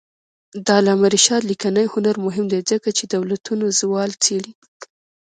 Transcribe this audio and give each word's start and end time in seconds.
د 0.65 0.67
علامه 0.77 1.07
رشاد 1.15 1.41
لیکنی 1.51 1.85
هنر 1.93 2.15
مهم 2.25 2.45
دی 2.53 2.59
ځکه 2.71 2.89
چې 2.97 3.03
دولتونو 3.13 3.65
زوال 3.79 4.11
څېړي. 4.23 4.53